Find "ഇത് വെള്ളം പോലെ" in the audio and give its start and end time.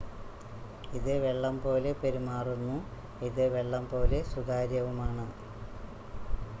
0.93-1.91, 3.21-4.21